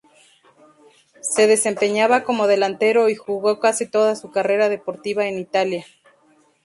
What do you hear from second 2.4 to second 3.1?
delantero